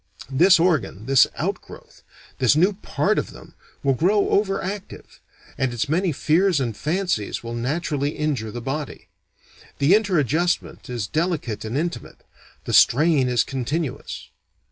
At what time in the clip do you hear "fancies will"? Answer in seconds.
6.75-7.53